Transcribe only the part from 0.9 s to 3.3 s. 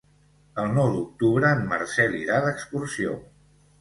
d'octubre en Marcel irà d'excursió.